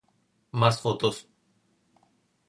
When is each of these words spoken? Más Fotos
Más 0.51 0.81
Fotos 0.81 1.27